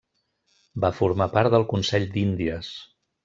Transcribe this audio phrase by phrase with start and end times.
[0.85, 2.73] Va formar part del Consell d'Índies.